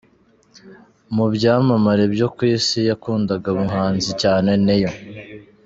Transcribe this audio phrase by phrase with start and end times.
[1.15, 4.91] Mu byamamare byo ku Isi, yakundaga umuhanzi cyane Neyo.